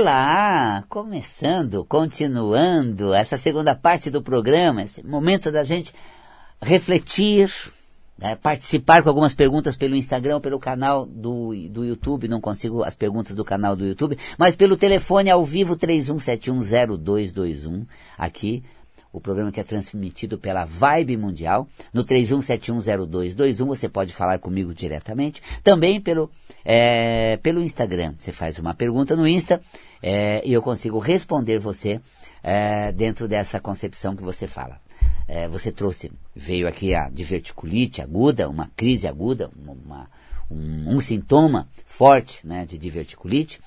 [0.00, 5.92] Olá, começando, continuando essa segunda parte do programa, esse momento da gente
[6.62, 7.52] refletir,
[8.16, 12.94] né, participar com algumas perguntas pelo Instagram, pelo canal do, do YouTube, não consigo as
[12.94, 17.84] perguntas do canal do YouTube, mas pelo telefone ao vivo 31710221,
[18.16, 18.62] aqui
[19.18, 21.68] o programa que é transmitido pela Vibe Mundial.
[21.92, 25.42] No 31710221 você pode falar comigo diretamente.
[25.62, 26.30] Também pelo,
[26.64, 28.14] é, pelo Instagram.
[28.18, 29.60] Você faz uma pergunta no Insta
[30.02, 32.00] é, e eu consigo responder você
[32.42, 34.80] é, dentro dessa concepção que você fala.
[35.26, 40.08] É, você trouxe, veio aqui a diverticulite aguda, uma crise aguda, uma,
[40.50, 43.60] um, um, sintoma forte né, de diverticulite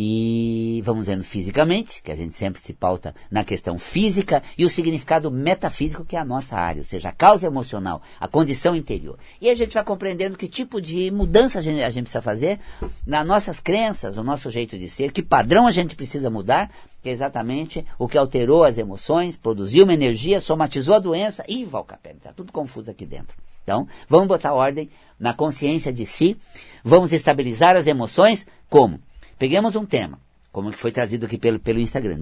[0.00, 4.70] e vamos vendo fisicamente, que a gente sempre se pauta na questão física e o
[4.70, 9.18] significado metafísico, que é a nossa área, ou seja, a causa emocional, a condição interior.
[9.40, 12.60] E a gente vai compreendendo que tipo de mudança a gente, a gente precisa fazer
[13.04, 16.70] nas nossas crenças, o nosso jeito de ser, que padrão a gente precisa mudar,
[17.02, 21.64] que é exatamente o que alterou as emoções, produziu uma energia, somatizou a doença e
[21.64, 23.36] Valcapelli, está tudo confuso aqui dentro.
[23.64, 26.36] Então, vamos botar ordem na consciência de si,
[26.84, 29.00] vamos estabilizar as emoções como?
[29.38, 32.20] Peguemos um tema, como que foi trazido aqui pelo, pelo Instagram,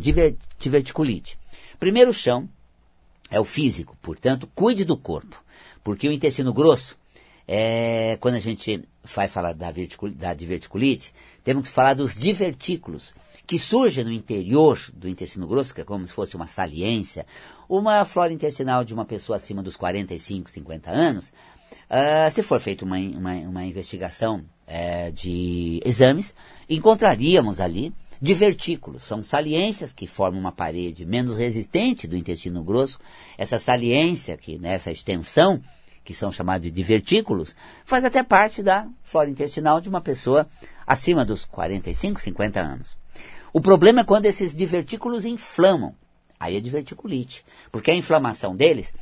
[0.59, 1.39] diverticulite.
[1.79, 2.49] Primeiro chão
[3.31, 5.43] é o físico, portanto, cuide do corpo.
[5.83, 6.97] Porque o intestino grosso,
[7.49, 8.83] é, quando a gente
[9.15, 9.73] vai falar da,
[10.15, 13.15] da diverticulite, temos que falar dos divertículos,
[13.47, 17.25] que surgem no interior do intestino grosso, que é como se fosse uma saliência,
[17.69, 21.33] uma flora intestinal de uma pessoa acima dos 45, 50 anos,
[21.89, 26.35] uh, se for feita uma, uma, uma investigação uh, de exames,
[26.69, 29.05] encontraríamos ali divertículos.
[29.05, 32.99] São saliências que formam uma parede menos resistente do intestino grosso.
[33.37, 35.61] Essa saliência, que, né, extensão,
[36.05, 40.49] que são chamados de divertículos, faz até parte da flora intestinal de uma pessoa
[40.87, 42.97] acima dos 45, 50 anos.
[43.53, 45.95] O problema é quando esses divertículos inflamam.
[46.39, 47.45] Aí é diverticulite.
[47.73, 48.95] Porque a inflamação deles,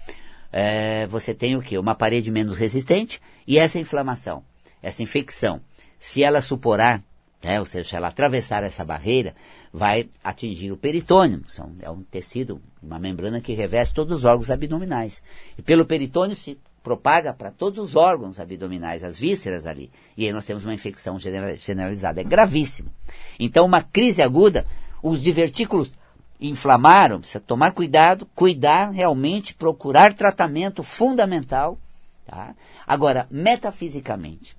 [0.53, 1.77] é, você tem o que?
[1.77, 4.43] Uma parede menos resistente e essa inflamação,
[4.85, 5.61] essa infecção,
[5.99, 7.03] se ela suporar
[7.45, 7.61] né?
[7.61, 9.35] ou seja, se ela atravessar essa barreira,
[9.73, 11.43] vai atingir o peritônio.
[11.47, 15.23] São, é um tecido, uma membrana que reveste todos os órgãos abdominais.
[15.59, 19.91] E pelo peritônio se propaga para todos os órgãos abdominais, as vísceras ali.
[20.17, 22.21] E aí nós temos uma infecção generalizada.
[22.21, 22.91] É gravíssimo.
[23.39, 24.67] Então, uma crise aguda,
[25.03, 25.95] os divertículos
[26.41, 31.79] inflamaram, precisa tomar cuidado, cuidar realmente, procurar tratamento fundamental.
[32.27, 32.55] Tá?
[32.87, 34.57] Agora, metafisicamente,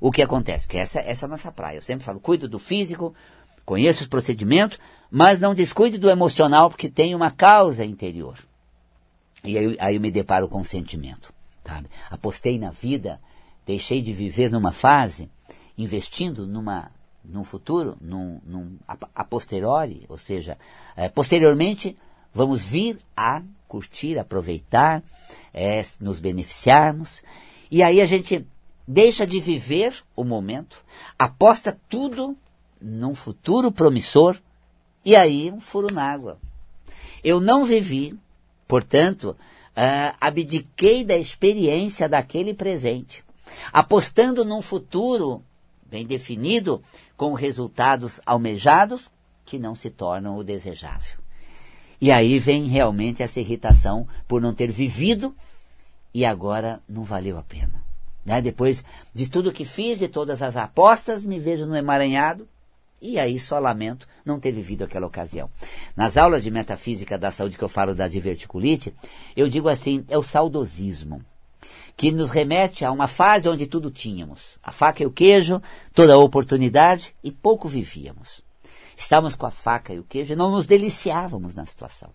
[0.00, 0.66] o que acontece?
[0.66, 1.76] Que essa, essa é a nossa praia.
[1.76, 3.14] Eu sempre falo, cuido do físico,
[3.64, 4.78] conheço os procedimentos,
[5.10, 8.38] mas não descuide do emocional, porque tem uma causa interior.
[9.44, 11.32] E aí, aí eu me deparo com o sentimento.
[11.64, 11.88] Sabe?
[12.10, 13.20] Apostei na vida,
[13.66, 15.30] deixei de viver numa fase,
[15.76, 16.90] investindo numa,
[17.24, 20.58] num futuro, num, num a, a posteriori, ou seja,
[20.96, 21.96] é, posteriormente
[22.32, 25.02] vamos vir a curtir, aproveitar,
[25.54, 27.22] é, nos beneficiarmos.
[27.70, 28.44] E aí a gente
[28.90, 30.84] deixa de viver o momento,
[31.16, 32.36] aposta tudo
[32.80, 34.36] num futuro promissor
[35.04, 36.40] e aí um furo na água.
[37.22, 38.18] Eu não vivi,
[38.66, 39.36] portanto,
[39.76, 43.22] uh, abdiquei da experiência daquele presente,
[43.72, 45.40] apostando num futuro
[45.88, 46.82] bem definido,
[47.16, 49.08] com resultados almejados
[49.44, 51.20] que não se tornam o desejável.
[52.00, 55.32] E aí vem realmente essa irritação por não ter vivido
[56.12, 57.89] e agora não valeu a pena.
[58.24, 58.40] Né?
[58.40, 62.48] Depois de tudo que fiz, de todas as apostas, me vejo no emaranhado
[63.00, 65.50] e aí só lamento não ter vivido aquela ocasião.
[65.96, 68.94] Nas aulas de metafísica da saúde que eu falo da diverticulite,
[69.34, 71.24] eu digo assim, é o saudosismo,
[71.96, 74.58] que nos remete a uma fase onde tudo tínhamos.
[74.62, 75.62] A faca e o queijo,
[75.94, 78.42] toda a oportunidade e pouco vivíamos.
[78.96, 82.10] Estávamos com a faca e o queijo e não nos deliciávamos na situação.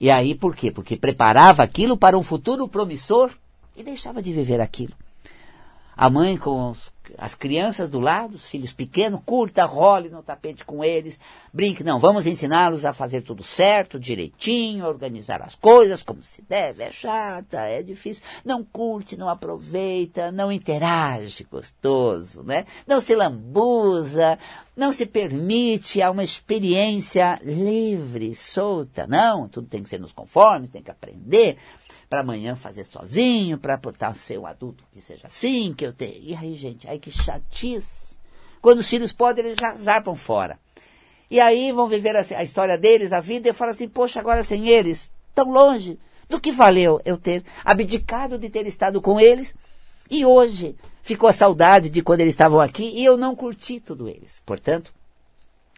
[0.00, 0.72] E aí por quê?
[0.72, 3.30] Porque preparava aquilo para um futuro promissor
[3.76, 4.94] e deixava de viver aquilo
[6.02, 10.64] a mãe com os, as crianças do lado, os filhos pequenos, curta, role no tapete
[10.64, 11.16] com eles,
[11.52, 11.84] brinque.
[11.84, 16.82] Não, vamos ensiná-los a fazer tudo certo, direitinho, organizar as coisas como se deve.
[16.82, 18.24] É chata, é difícil.
[18.44, 22.66] Não curte, não aproveita, não interage gostoso, né?
[22.84, 24.40] Não se lambuza,
[24.76, 29.06] não se permite a uma experiência livre, solta.
[29.06, 31.58] Não, tudo tem que ser nos conformes, tem que aprender
[32.12, 36.22] para amanhã fazer sozinho, para botar ser um adulto que seja assim, que eu tenho.
[36.22, 38.14] E aí, gente, aí que chatice.
[38.60, 40.58] Quando os filhos podem, eles já zarpam fora.
[41.30, 44.44] E aí vão viver a, a história deles, a vida, e falam assim, poxa, agora
[44.44, 45.98] sem eles, tão longe,
[46.28, 49.54] do que valeu eu ter abdicado de ter estado com eles,
[50.10, 54.06] e hoje ficou a saudade de quando eles estavam aqui, e eu não curti tudo
[54.06, 54.42] eles.
[54.44, 54.92] Portanto,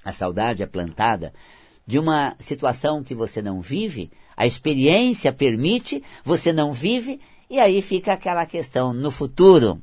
[0.05, 1.33] A saudade é plantada
[1.87, 7.83] de uma situação que você não vive, a experiência permite, você não vive, e aí
[7.83, 9.81] fica aquela questão, no futuro,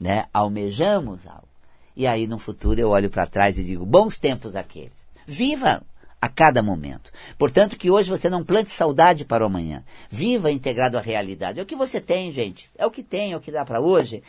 [0.00, 1.48] né, almejamos algo.
[1.96, 4.92] E aí no futuro eu olho para trás e digo, bons tempos aqueles.
[5.26, 5.82] Viva
[6.20, 7.10] a cada momento.
[7.36, 9.84] Portanto, que hoje você não plante saudade para o amanhã.
[10.10, 11.60] Viva integrado à realidade.
[11.60, 12.70] É o que você tem, gente.
[12.76, 14.22] É o que tem, é o que dá para hoje.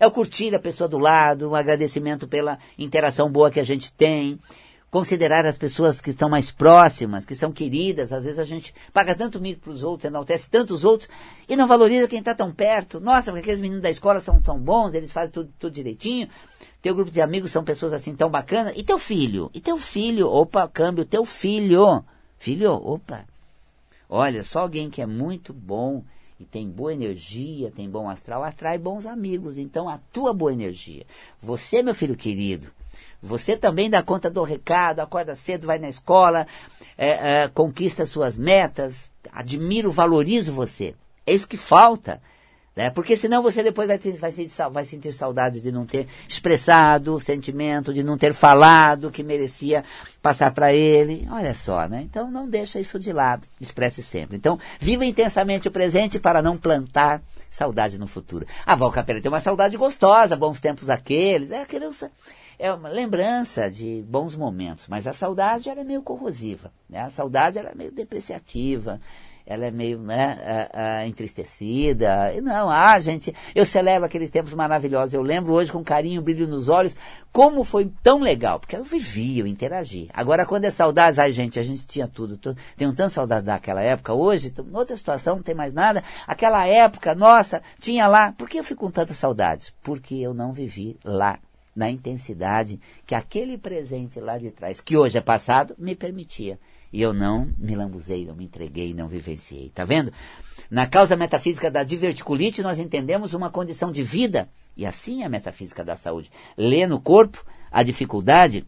[0.00, 3.92] É o curtir a pessoa do lado, um agradecimento pela interação boa que a gente
[3.92, 4.38] tem.
[4.94, 8.12] Considerar as pessoas que estão mais próximas, que são queridas.
[8.12, 11.10] Às vezes a gente paga tanto mico para os outros, enaltece tantos outros
[11.48, 13.00] e não valoriza quem está tão perto.
[13.00, 16.28] Nossa, porque aqueles meninos da escola são tão bons, eles fazem tudo, tudo direitinho.
[16.80, 18.72] Teu grupo de amigos são pessoas assim tão bacanas.
[18.76, 19.50] E teu filho?
[19.52, 20.28] E teu filho?
[20.28, 22.04] Opa, câmbio, teu filho.
[22.38, 23.24] Filho, opa.
[24.08, 26.04] Olha, só alguém que é muito bom
[26.38, 29.58] e tem boa energia, tem bom astral, atrai bons amigos.
[29.58, 31.04] Então, a tua boa energia.
[31.42, 32.68] Você, meu filho querido,
[33.24, 36.46] você também dá conta do recado, acorda cedo, vai na escola,
[36.96, 39.08] é, é, conquista suas metas.
[39.32, 40.94] Admiro, valorizo você.
[41.26, 42.20] É isso que falta.
[42.76, 42.90] Né?
[42.90, 47.14] Porque senão você depois vai, ter, vai, sentir, vai sentir saudades de não ter expressado
[47.14, 49.84] o sentimento, de não ter falado que merecia
[50.20, 51.26] passar para ele.
[51.30, 52.02] Olha só, né?
[52.02, 54.36] Então não deixa isso de lado, expresse sempre.
[54.36, 58.44] Então, viva intensamente o presente para não plantar saudade no futuro.
[58.66, 61.52] A Val Capela tem uma saudade gostosa, bons tempos aqueles.
[61.52, 62.10] É a criança
[62.58, 67.00] é uma lembrança de bons momentos, mas a saudade ela é meio corrosiva, né?
[67.00, 69.00] A saudade ela é meio depreciativa,
[69.46, 70.38] ela é meio né,
[71.06, 72.32] entristecida.
[72.42, 75.12] Não, ah, gente, eu celebro aqueles tempos maravilhosos.
[75.12, 76.96] Eu lembro hoje com carinho, brilho nos olhos,
[77.30, 80.08] como foi tão legal, porque eu vivi, eu interagi.
[80.14, 82.38] Agora, quando é saudade, ai, gente, a gente tinha tudo.
[82.76, 84.14] Tenho tanta saudade daquela época.
[84.14, 86.02] Hoje, outra situação, não tem mais nada.
[86.26, 88.32] Aquela época, nossa, tinha lá.
[88.32, 89.74] Por que eu fico com tanta saudade?
[89.82, 91.38] Porque eu não vivi lá
[91.74, 96.58] na intensidade que aquele presente lá de trás, que hoje é passado, me permitia.
[96.92, 99.70] E eu não me lambuzei, não me entreguei, não vivenciei.
[99.74, 100.12] Tá vendo?
[100.70, 104.48] Na causa metafísica da diverticulite, nós entendemos uma condição de vida.
[104.76, 106.30] E assim é a metafísica da saúde.
[106.56, 108.64] Lê no corpo a dificuldade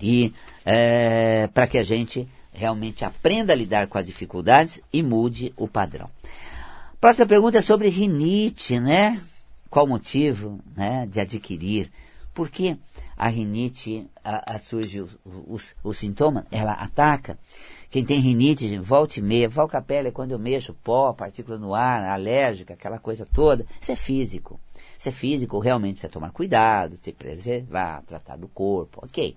[0.00, 0.32] e
[0.64, 5.68] é, para que a gente realmente aprenda a lidar com as dificuldades e mude o
[5.68, 6.10] padrão.
[7.00, 9.20] Próxima pergunta é sobre rinite, né?
[9.70, 11.90] Qual o motivo né, de adquirir?
[12.36, 12.76] Por que
[13.16, 16.46] a rinite a, a surge o, o, o, sintoma?
[16.50, 17.38] Ela ataca.
[17.88, 21.56] Quem tem rinite, volta e meia, volta a pele é quando eu mexo pó, partícula
[21.56, 23.64] no ar, alérgica, aquela coisa toda.
[23.80, 24.60] Isso é físico.
[24.98, 29.34] Isso é físico, realmente precisa tomar cuidado, se preservar, tratar do corpo, ok.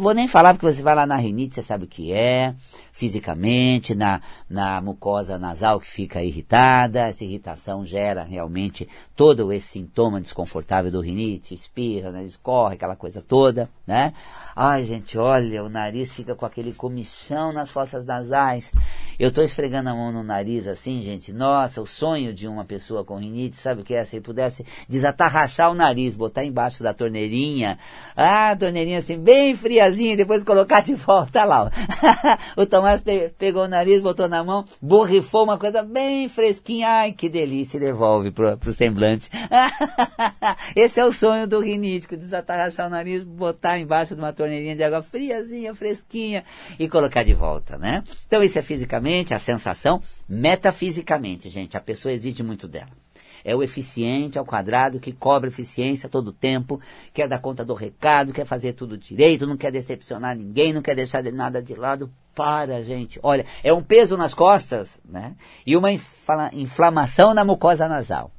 [0.00, 2.54] Vou nem falar porque você vai lá na rinite, você sabe o que é,
[2.90, 10.18] fisicamente, na, na mucosa nasal que fica irritada, essa irritação gera realmente todo esse sintoma
[10.18, 14.14] desconfortável do rinite, espirra, né, escorre, aquela coisa toda, né?
[14.56, 18.72] Ai, gente, olha, o nariz fica com aquele comichão nas fossas nasais.
[19.18, 23.04] Eu estou esfregando a mão no nariz assim, gente, nossa, o sonho de uma pessoa
[23.04, 24.04] com rinite, sabe o que é?
[24.04, 27.78] Se ele pudesse desatarrachar o nariz, botar embaixo da torneirinha,
[28.16, 29.54] ah, torneirinha assim, bem
[29.98, 31.70] e depois colocar de volta lá.
[32.56, 37.12] o Tomás pe pegou o nariz, botou na mão, borrifou uma coisa bem fresquinha, ai,
[37.12, 39.30] que delícia, e devolve pro, pro semblante.
[40.76, 44.84] Esse é o sonho do rinítico, desatarrachar o nariz, botar embaixo de uma torneirinha de
[44.84, 46.44] água friazinha, fresquinha,
[46.78, 48.02] e colocar de volta, né?
[48.26, 52.99] Então isso é fisicamente, a sensação, metafisicamente, gente, a pessoa exige muito dela
[53.44, 56.80] é o eficiente ao quadrado que cobra eficiência todo tempo,
[57.12, 60.94] quer dar conta do recado, quer fazer tudo direito, não quer decepcionar ninguém, não quer
[60.94, 62.10] deixar de nada de lado.
[62.32, 63.18] Para, gente.
[63.24, 65.34] Olha, é um peso nas costas, né?
[65.66, 65.90] E uma
[66.52, 68.30] inflamação na mucosa nasal.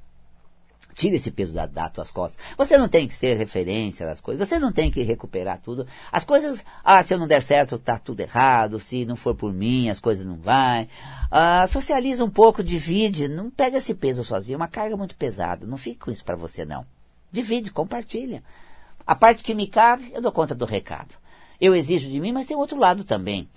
[0.93, 2.39] Tira esse peso da, das tuas costas.
[2.57, 4.47] Você não tem que ser referência das coisas.
[4.47, 5.87] Você não tem que recuperar tudo.
[6.11, 8.79] As coisas, ah, se eu não der certo, tá tudo errado.
[8.79, 10.87] Se não for por mim, as coisas não vai.
[11.29, 13.27] Ah, socializa um pouco, divide.
[13.27, 14.55] Não pega esse peso sozinho.
[14.55, 15.65] É uma carga muito pesada.
[15.65, 16.85] Não fique com isso para você, não.
[17.31, 18.43] Divide, compartilha.
[19.05, 21.15] A parte que me cabe, eu dou conta do recado.
[21.59, 23.49] Eu exijo de mim, mas tem outro lado também.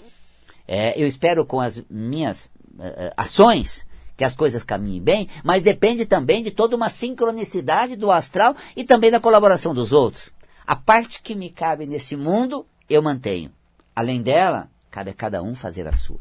[0.67, 3.85] É, eu espero com as minhas uh, ações
[4.17, 8.85] que as coisas caminhem bem, mas depende também de toda uma sincronicidade do astral e
[8.85, 10.33] também da colaboração dos outros.
[10.67, 13.51] A parte que me cabe nesse mundo, eu mantenho.
[13.95, 16.19] Além dela, cabe a cada um fazer a sua.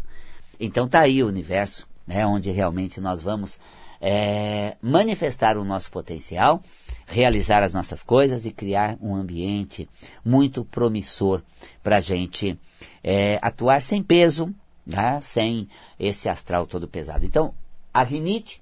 [0.60, 3.60] Então tá aí o universo, né, onde realmente nós vamos
[4.02, 6.62] é, manifestar o nosso potencial,
[7.06, 9.88] realizar as nossas coisas e criar um ambiente
[10.26, 11.42] muito promissor
[11.82, 12.60] para a gente
[13.02, 14.54] é, atuar sem peso,
[14.86, 17.26] né, sem esse astral todo pesado.
[17.26, 17.54] Então,
[17.94, 18.62] a rinite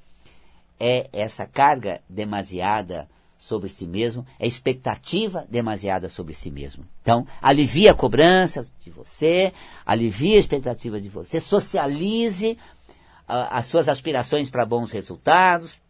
[0.80, 3.08] é essa carga demasiada
[3.38, 6.86] sobre si mesmo, é expectativa demasiada sobre si mesmo.
[7.02, 9.52] Então, alivia a cobrança de você,
[9.84, 15.82] alivia a expectativa de você, socialize uh, as suas aspirações para bons resultados,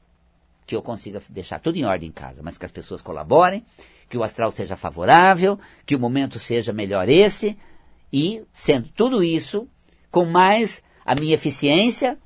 [0.66, 3.66] que eu consiga deixar tudo em ordem em casa, mas que as pessoas colaborem,
[4.10, 7.58] que o astral seja favorável, que o momento seja melhor esse,
[8.14, 9.68] e sendo tudo isso,
[10.10, 12.18] com mais a minha eficiência,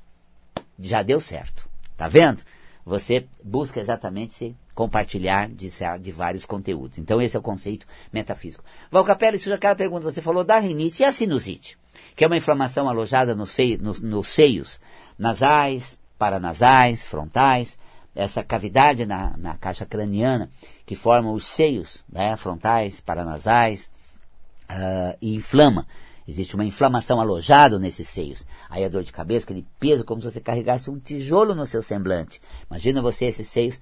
[0.80, 1.68] já deu certo.
[1.98, 2.44] Tá vendo?
[2.86, 6.98] Você busca exatamente se compartilhar de, de, vários conteúdos.
[6.98, 8.64] Então esse é o conceito metafísico.
[8.92, 11.78] Valcapelli, já aquela pergunta, você falou da rinite e a sinusite,
[12.16, 14.80] que é uma inflamação alojada nos, feio, nos, nos seios
[15.18, 17.78] nasais, paranasais, frontais,
[18.14, 20.50] essa cavidade na, na caixa craniana
[20.86, 23.92] que forma os seios né, frontais, paranasais
[24.70, 25.88] uh, e inflama.
[26.28, 28.46] Existe uma inflamação alojada nesses seios.
[28.70, 31.84] Aí a dor de cabeça, aquele peso, como se você carregasse um tijolo no seu
[31.84, 32.42] semblante.
[32.70, 33.80] Imagina você esses seios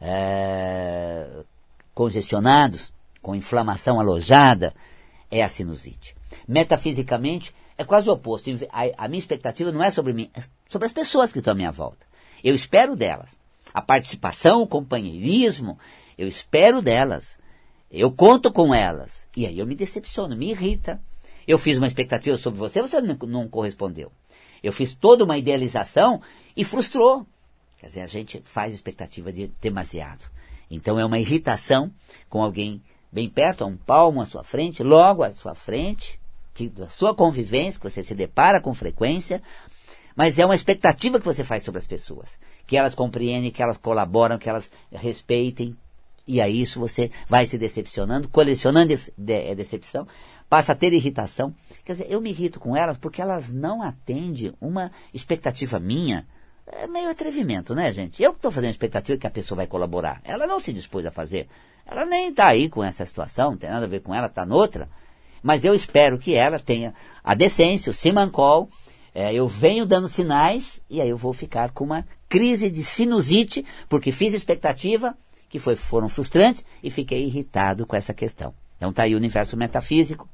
[0.00, 1.26] é,
[1.94, 4.74] congestionados, com inflamação alojada,
[5.30, 6.14] é a sinusite.
[6.46, 8.50] Metafisicamente, é quase o oposto.
[8.70, 11.56] A, a minha expectativa não é sobre mim, é sobre as pessoas que estão à
[11.56, 12.06] minha volta.
[12.44, 13.38] Eu espero delas.
[13.72, 15.78] A participação, o companheirismo,
[16.16, 17.38] eu espero delas.
[17.90, 19.26] Eu conto com elas.
[19.36, 21.00] E aí eu me decepciono, me irrita.
[21.46, 24.10] Eu fiz uma expectativa sobre você, você não, correspondeu.
[24.62, 26.20] Eu fiz toda uma idealização
[26.56, 27.26] e frustrou.
[27.78, 30.24] Quer dizer, a gente faz expectativa de demasiado.
[30.70, 31.92] Então é uma irritação
[32.28, 36.18] com alguém bem perto, a um palmo à sua frente, logo à sua frente,
[36.52, 39.42] que, da sua convivência, que você se depara com frequência,
[40.16, 42.38] mas é uma expectativa que você faz sobre as pessoas.
[42.66, 45.76] Que elas compreendem, que elas colaboram, que elas respeitem.
[46.26, 50.08] E a isso você vai se decepcionando, colecionando de, decepção,
[50.48, 51.54] passa a ter irritação.
[51.84, 56.26] Quer dizer, eu me irrito com elas porque elas não atendem uma expectativa minha.
[56.66, 58.22] É meio atrevimento, né, gente?
[58.22, 60.20] Eu que estou fazendo expectativa que a pessoa vai colaborar.
[60.24, 61.48] Ela não se dispôs a fazer.
[61.86, 64.44] Ela nem está aí com essa situação, não tem nada a ver com ela, está
[64.44, 64.88] noutra.
[65.42, 68.68] Mas eu espero que ela tenha a decência, o simancol.
[69.14, 73.64] É, eu venho dando sinais e aí eu vou ficar com uma crise de sinusite,
[73.88, 75.16] porque fiz expectativa
[75.48, 78.52] que foi, foram frustrantes e fiquei irritado com essa questão.
[78.76, 80.28] Então está aí o universo metafísico,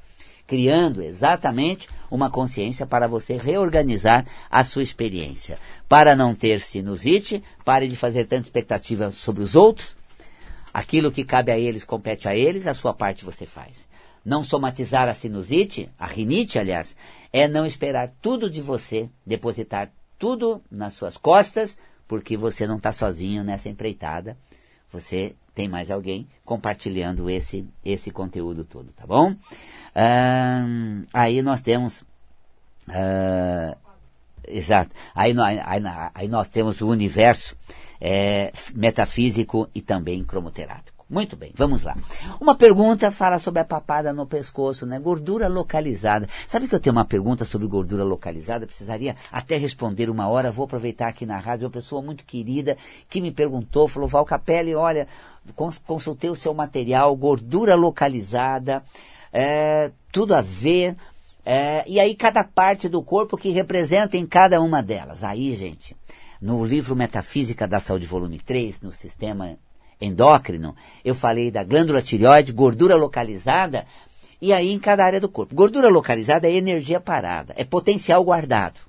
[0.47, 5.59] criando exatamente uma consciência para você reorganizar a sua experiência.
[5.89, 9.97] Para não ter sinusite, pare de fazer tanta expectativa sobre os outros.
[10.75, 13.87] Aquilo que cabe a eles compete a eles, a sua parte você faz.
[14.25, 16.97] Não somatizar a sinusite, a rinite, aliás,
[17.33, 22.93] é não esperar tudo de você, depositar tudo nas suas costas, porque você não está
[22.93, 24.37] sozinho nessa empreitada.
[24.91, 29.33] Você tem mais alguém compartilhando esse, esse conteúdo todo, tá bom?
[29.33, 32.03] Uh, aí nós temos.
[32.89, 33.77] Uh,
[34.47, 34.95] exato.
[35.15, 35.83] Aí, aí,
[36.15, 37.57] aí, nós temos o universo
[38.01, 40.92] é, metafísico e também cromoterápico.
[41.13, 41.95] Muito bem, vamos lá.
[42.41, 44.99] Uma pergunta fala sobre a papada no pescoço, né?
[44.99, 46.27] Gordura localizada.
[46.47, 48.67] Sabe que eu tenho uma pergunta sobre gordura localizada?
[48.67, 50.51] Precisaria até responder uma hora.
[50.51, 52.79] Vou aproveitar aqui na rádio uma pessoa muito querida
[53.11, 55.07] que me perguntou, falou, Val Capelli, olha,
[55.85, 58.83] consultei o seu material, gordura localizada,
[59.31, 60.97] é, tudo a ver.
[61.45, 65.23] É, e aí cada parte do corpo que representa em cada uma delas.
[65.23, 65.95] Aí, gente,
[66.41, 69.59] no livro Metafísica da Saúde, volume 3, no sistema
[70.03, 73.87] endócrino, eu falei da glândula tireoide, gordura localizada,
[74.41, 75.55] e aí em cada área do corpo.
[75.55, 78.81] Gordura localizada é energia parada, é potencial guardado,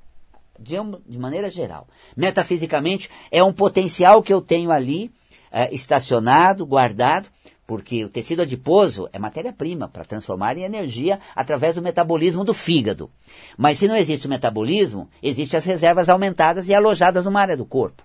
[0.60, 0.76] de,
[1.08, 1.88] de maneira geral.
[2.18, 5.12] Metafisicamente, é um potencial que eu tenho ali,
[5.52, 7.30] é, estacionado, guardado,
[7.66, 13.10] porque o tecido adiposo é matéria-prima para transformar em energia através do metabolismo do fígado.
[13.58, 17.66] Mas se não existe o metabolismo, existem as reservas aumentadas e alojadas numa área do
[17.66, 18.04] corpo.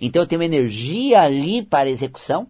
[0.00, 2.46] Então eu tenho energia ali para execução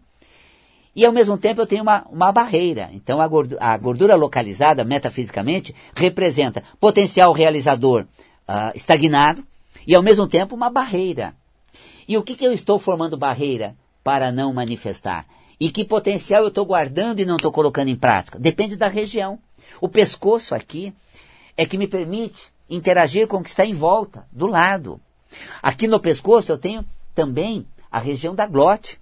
[0.95, 2.90] e ao mesmo tempo eu tenho uma, uma barreira.
[2.93, 8.05] Então a gordura, a gordura localizada, metafisicamente, representa potencial realizador
[8.49, 9.47] uh, estagnado
[9.87, 11.35] e ao mesmo tempo uma barreira.
[12.09, 15.26] E o que, que eu estou formando barreira para não manifestar?
[15.61, 18.38] E que potencial eu estou guardando e não estou colocando em prática?
[18.38, 19.38] Depende da região.
[19.81, 20.93] O pescoço aqui
[21.57, 22.40] é que me permite
[22.71, 25.00] interagir com o que está em volta, do lado.
[25.62, 26.85] Aqui no pescoço eu tenho
[27.19, 29.01] também a região da glote,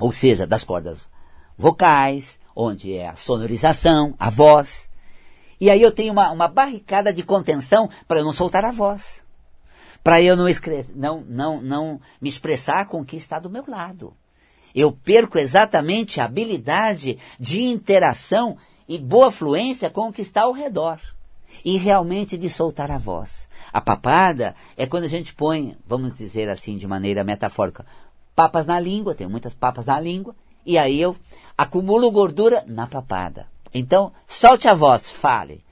[0.00, 1.08] ou seja, das cordas
[1.56, 4.90] vocais, onde é a sonorização, a voz.
[5.60, 9.22] E aí eu tenho uma, uma barricada de contenção para eu não soltar a voz.
[10.02, 10.48] Para eu não,
[10.92, 14.12] não, não, não me expressar com o que está do meu lado.
[14.74, 18.58] Eu perco exatamente a habilidade de interação
[18.88, 20.98] e boa fluência com o que está ao redor.
[21.64, 23.48] E realmente de soltar a voz.
[23.72, 27.84] A papada é quando a gente põe, vamos dizer assim de maneira metafórica,
[28.34, 31.16] papas na língua, tem muitas papas na língua, e aí eu
[31.56, 33.46] acumulo gordura na papada.
[33.72, 35.64] Então, solte a voz, fale.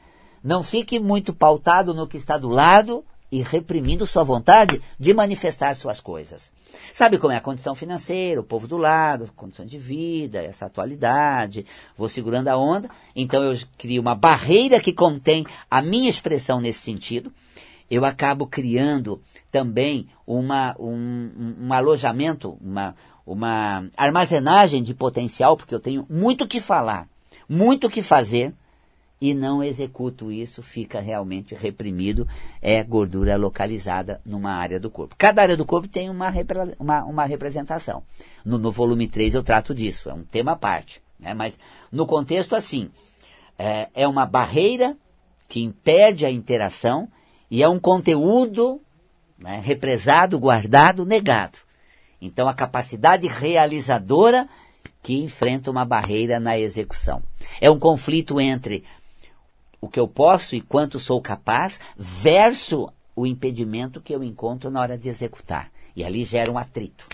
[0.42, 5.74] Não fique muito pautado no que está do lado e reprimindo sua vontade de manifestar
[5.74, 6.50] suas coisas.
[6.92, 11.66] Sabe como é a condição financeira, o povo do lado, condição de vida, essa atualidade,
[11.96, 16.80] vou segurando a onda, então eu crio uma barreira que contém a minha expressão nesse
[16.80, 17.32] sentido,
[17.90, 19.20] eu acabo criando
[19.50, 22.94] também uma, um, um alojamento, uma,
[23.26, 27.08] uma armazenagem de potencial, porque eu tenho muito o que falar,
[27.48, 28.52] muito o que fazer,
[29.20, 32.26] e não executo isso, fica realmente reprimido,
[32.62, 35.16] é gordura localizada numa área do corpo.
[35.18, 36.32] Cada área do corpo tem uma,
[36.78, 38.02] uma, uma representação.
[38.44, 41.02] No, no, volume 3 eu trato disso, é um tema à parte.
[41.18, 41.34] Né?
[41.34, 41.58] Mas
[41.90, 42.90] no contexto assim,
[43.58, 44.96] é, é uma barreira
[45.48, 47.08] que impede a interação
[47.50, 48.80] e é um conteúdo
[49.36, 51.58] né, represado, guardado, negado.
[52.20, 54.48] Então a capacidade realizadora
[55.02, 57.22] que enfrenta uma barreira na execução.
[57.60, 58.84] É um conflito entre
[59.80, 64.80] o que eu posso e quanto sou capaz, versus o impedimento que eu encontro na
[64.80, 65.70] hora de executar.
[65.94, 67.06] E ali gera um atrito.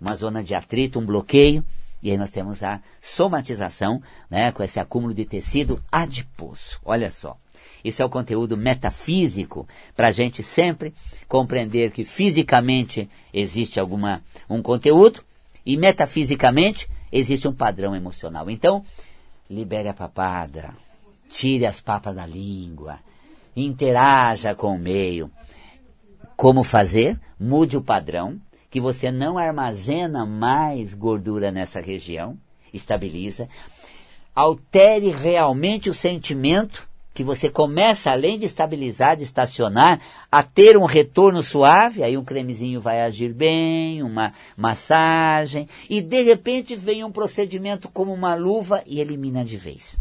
[0.00, 1.64] Uma zona de atrito, um bloqueio,
[2.02, 6.78] e aí nós temos a somatização, né, com esse acúmulo de tecido adiposo.
[6.84, 7.36] Olha só.
[7.82, 9.66] Isso é o conteúdo metafísico
[9.96, 10.94] para a gente sempre
[11.28, 15.22] compreender que fisicamente existe alguma um conteúdo
[15.64, 18.50] e metafisicamente existe um padrão emocional.
[18.50, 18.84] Então,
[19.48, 20.74] libere a papada,
[21.34, 23.00] tire as papas da língua,
[23.56, 25.28] interaja com o meio.
[26.36, 27.18] Como fazer?
[27.38, 32.38] Mude o padrão, que você não armazena mais gordura nessa região,
[32.72, 33.48] estabiliza.
[34.32, 40.00] Altere realmente o sentimento que você começa, além de estabilizar, de estacionar,
[40.30, 46.22] a ter um retorno suave, aí um cremezinho vai agir bem, uma massagem, e de
[46.22, 49.98] repente vem um procedimento como uma luva e elimina de vez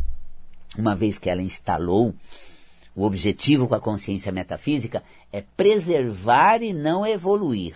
[0.77, 2.13] uma vez que ela instalou,
[2.95, 7.75] o objetivo com a consciência metafísica é preservar e não evoluir.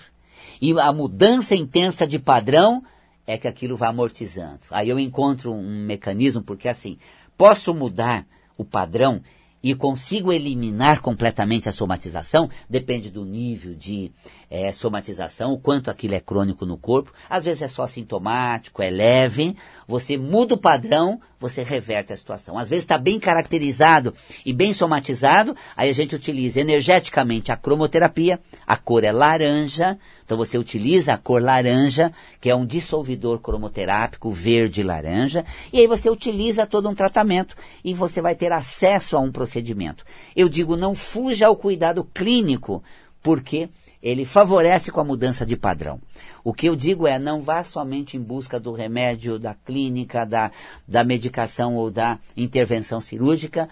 [0.62, 2.84] E a mudança intensa de padrão
[3.26, 4.60] é que aquilo vai amortizando.
[4.72, 6.98] Aí eu encontro um mecanismo, porque assim,
[7.38, 8.26] posso mudar
[8.58, 9.22] o padrão
[9.62, 14.12] e consigo eliminar completamente a somatização, depende do nível de
[14.50, 17.12] é, somatização, o quanto aquilo é crônico no corpo.
[17.30, 19.56] Às vezes é só sintomático, é leve,
[19.88, 22.58] você muda o padrão, você reverte a situação.
[22.58, 24.14] Às vezes está bem caracterizado
[24.46, 30.38] e bem somatizado, aí a gente utiliza energeticamente a cromoterapia, a cor é laranja, então
[30.38, 32.12] você utiliza a cor laranja,
[32.42, 38.22] que é um dissolvidor cromoterápico verde-laranja, e aí você utiliza todo um tratamento e você
[38.22, 40.04] vai ter acesso a um procedimento.
[40.36, 42.84] Eu digo, não fuja ao cuidado clínico,
[43.24, 43.70] porque
[44.04, 46.02] ele favorece com a mudança de padrão.
[46.44, 50.52] O que eu digo é, não vá somente em busca do remédio, da clínica, da,
[50.86, 53.70] da medicação ou da intervenção cirúrgica,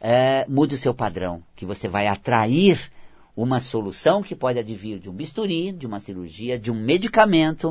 [0.00, 2.90] é, mude o seu padrão, que você vai atrair
[3.38, 7.68] uma solução que pode advir de um bisturi, de uma cirurgia, de um medicamento,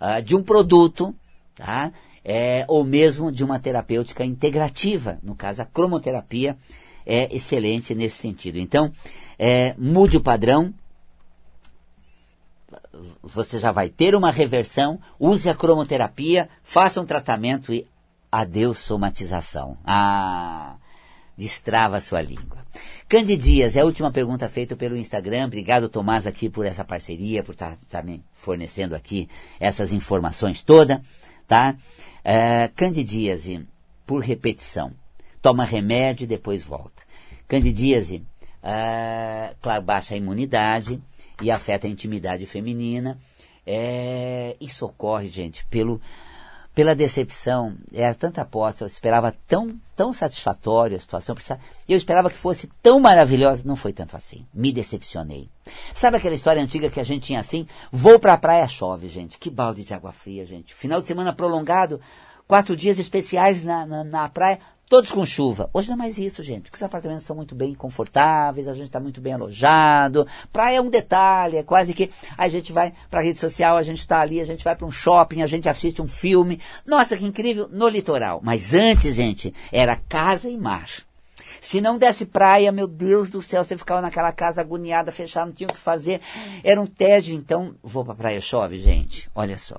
[0.00, 1.12] uh, de um produto,
[1.56, 1.92] tá?
[2.24, 5.18] É, ou mesmo de uma terapêutica integrativa.
[5.20, 6.56] No caso, a cromoterapia
[7.04, 8.60] é excelente nesse sentido.
[8.60, 8.92] Então,
[9.36, 10.72] é, mude o padrão,
[13.20, 17.88] você já vai ter uma reversão, use a cromoterapia, faça um tratamento e
[18.30, 19.76] adeus somatização.
[19.84, 20.76] Ah,
[21.36, 22.67] destrava sua língua.
[23.08, 25.46] Candy Dias, é a última pergunta feita pelo Instagram.
[25.46, 30.60] Obrigado, Tomás, aqui por essa parceria, por estar tá, tá me fornecendo aqui essas informações
[30.62, 31.00] todas,
[31.46, 31.74] tá?
[32.22, 33.46] É, Candy Dias,
[34.04, 34.92] por repetição,
[35.40, 37.02] toma remédio e depois volta.
[37.46, 38.22] Candidíase,
[38.62, 41.00] é, claro, baixa a imunidade,
[41.40, 43.18] e afeta a intimidade feminina.
[43.66, 45.98] É, isso ocorre, gente, pelo,
[46.78, 47.76] pela decepção.
[47.92, 51.36] Era tanta aposta, eu esperava tão, tão satisfatória a situação.
[51.88, 53.62] Eu esperava que fosse tão maravilhosa.
[53.64, 54.46] Não foi tanto assim.
[54.54, 55.48] Me decepcionei.
[55.92, 57.66] Sabe aquela história antiga que a gente tinha assim?
[57.90, 59.38] Vou pra praia, chove, gente.
[59.38, 60.72] Que balde de água fria, gente.
[60.72, 62.00] Final de semana prolongado,
[62.46, 65.68] quatro dias especiais na, na, na praia, todos com chuva.
[65.72, 68.84] Hoje não é mais isso, gente, porque os apartamentos são muito bem confortáveis, a gente
[68.84, 70.26] está muito bem alojado.
[70.52, 73.82] Praia é um detalhe, é quase que a gente vai para a rede social, a
[73.82, 76.60] gente está ali, a gente vai para um shopping, a gente assiste um filme.
[76.86, 78.40] Nossa, que incrível, no litoral.
[78.42, 80.88] Mas antes, gente, era casa e mar.
[81.60, 85.52] Se não desse praia, meu Deus do céu, você ficava naquela casa agoniada, fechada, não
[85.52, 86.20] tinha o que fazer.
[86.62, 89.28] Era um tédio, então, vou para praia chove, gente.
[89.34, 89.76] Olha só.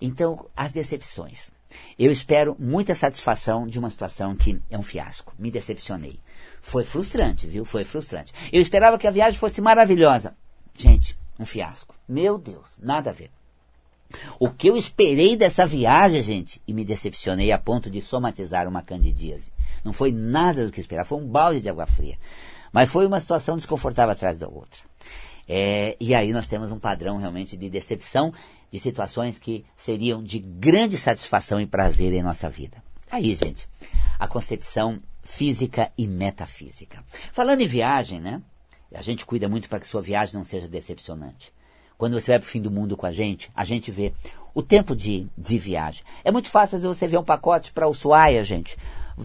[0.00, 1.50] Então, as decepções.
[1.98, 5.34] Eu espero muita satisfação de uma situação que é um fiasco.
[5.38, 6.18] Me decepcionei.
[6.60, 7.64] Foi frustrante, viu?
[7.64, 8.32] Foi frustrante.
[8.52, 10.34] Eu esperava que a viagem fosse maravilhosa.
[10.76, 11.94] Gente, um fiasco.
[12.08, 13.30] Meu Deus, nada a ver.
[14.38, 18.82] O que eu esperei dessa viagem, gente, e me decepcionei a ponto de somatizar uma
[18.82, 19.52] candidíase.
[19.84, 22.18] Não foi nada do que eu esperava, foi um balde de água fria.
[22.72, 24.80] Mas foi uma situação desconfortável atrás da outra.
[25.48, 28.32] É, e aí nós temos um padrão realmente de decepção
[28.72, 32.82] de situações que seriam de grande satisfação e prazer em nossa vida.
[33.10, 33.68] Aí, gente,
[34.18, 37.04] a concepção física e metafísica.
[37.32, 38.42] Falando em viagem, né?
[38.94, 41.52] A gente cuida muito para que sua viagem não seja decepcionante.
[41.96, 44.12] Quando você vai para o fim do mundo com a gente, a gente vê
[44.52, 46.02] o tempo de, de viagem.
[46.24, 48.76] É muito fácil você ver um pacote para Ushuaia, gente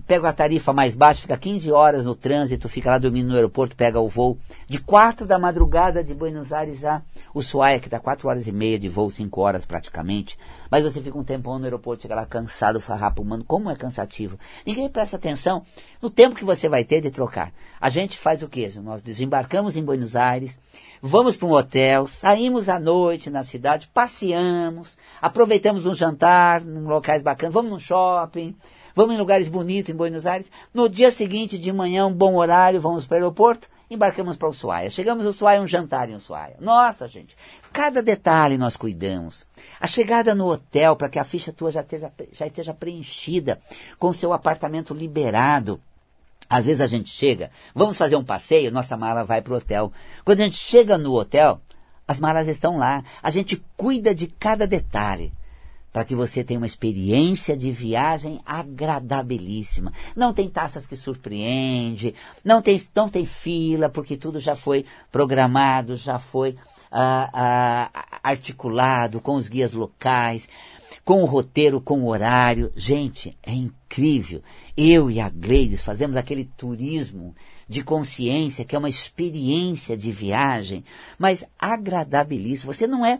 [0.06, 3.76] pega a tarifa mais baixa, fica 15 horas no trânsito, fica lá dormindo no aeroporto,
[3.76, 4.38] pega o voo.
[4.68, 7.02] De 4 da madrugada de Buenos Aires já,
[7.34, 10.38] o Suaia, que dá 4 horas e meia de voo, 5 horas praticamente.
[10.70, 13.44] Mas você fica um tempão no aeroporto, chega lá cansado, farrapo humano.
[13.44, 14.38] Como é cansativo.
[14.66, 15.64] Ninguém presta atenção
[16.02, 17.52] no tempo que você vai ter de trocar.
[17.82, 18.72] A gente faz o quê?
[18.84, 20.60] Nós desembarcamos em Buenos Aires,
[21.02, 27.24] vamos para um hotel, saímos à noite na cidade, passeamos, aproveitamos um jantar em locais
[27.24, 28.56] bacanas, vamos no shopping,
[29.00, 30.52] vamos em lugares bonitos em Buenos Aires.
[30.74, 34.52] No dia seguinte, de manhã, um bom horário, vamos para o aeroporto, embarcamos para o
[34.52, 34.90] Ushuaia.
[34.90, 36.58] Chegamos no Ushuaia, um jantar em Ushuaia.
[36.60, 37.34] Nossa, gente,
[37.72, 39.48] cada detalhe nós cuidamos.
[39.80, 43.62] A chegada no hotel, para que a ficha tua já esteja, já esteja preenchida,
[43.98, 45.80] com o seu apartamento liberado.
[46.50, 49.94] Às vezes a gente chega, vamos fazer um passeio, nossa mala vai para o hotel.
[50.26, 51.62] Quando a gente chega no hotel,
[52.06, 53.02] as malas estão lá.
[53.24, 55.32] A gente cuida de cada detalhe
[55.92, 59.92] para que você tenha uma experiência de viagem agradabilíssima.
[60.16, 65.96] Não tem taxas que surpreende, não tem, não tem fila, porque tudo já foi programado,
[65.96, 66.56] já foi
[66.92, 70.48] ah, ah, articulado com os guias locais,
[71.04, 72.72] com o roteiro, com o horário.
[72.76, 74.44] Gente, é incrível.
[74.78, 77.36] Eu e a Gleides fazemos aquele turismo
[77.68, 80.84] de consciência, que é uma experiência de viagem,
[81.18, 82.72] mas agradabilíssimo.
[82.72, 83.20] Você não é